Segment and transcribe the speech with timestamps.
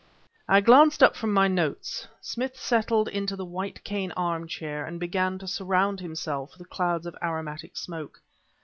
[0.47, 2.07] I glanced up from my notes.
[2.21, 7.15] Smith settled into the white cane armchair, and began to surround himself with clouds of
[7.21, 8.19] aromatic smoke.